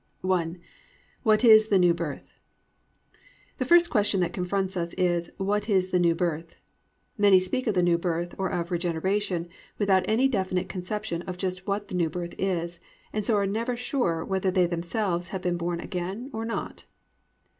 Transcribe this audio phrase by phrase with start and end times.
[0.27, 0.55] I.
[1.21, 2.31] WHAT IS THE NEW BIRTH?
[3.59, 6.55] The first question that confronts us is, What is the New Birth?
[7.19, 11.67] Many speak of the New Birth or of Regeneration without any definite conception of just
[11.67, 12.79] what the New Birth is,
[13.13, 16.85] and so are never sure whether they themselves have been born again or not.